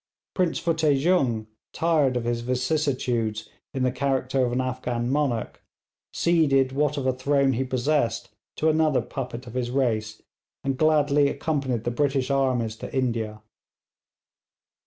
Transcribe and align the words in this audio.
Prince 0.33 0.57
Futteh 0.57 0.95
Jung, 0.99 1.45
tired 1.73 2.17
of 2.17 2.23
his 2.23 2.41
vicissitudes 2.41 3.47
in 3.71 3.83
the 3.83 3.91
character 3.91 4.43
of 4.43 4.51
an 4.51 4.59
Afghan 4.59 5.11
monarch, 5.11 5.61
ceded 6.11 6.71
what 6.71 6.97
of 6.97 7.05
a 7.05 7.13
throne 7.13 7.53
he 7.53 7.63
possessed 7.63 8.29
to 8.55 8.67
another 8.67 9.03
puppet 9.03 9.45
of 9.45 9.53
his 9.53 9.69
race, 9.69 10.19
and 10.63 10.75
gladly 10.79 11.29
accompanied 11.29 11.83
the 11.83 11.91
British 11.91 12.31
armies 12.31 12.75
to 12.77 12.91
India. 12.91 13.43